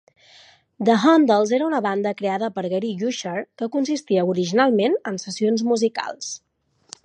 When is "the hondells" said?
0.87-1.51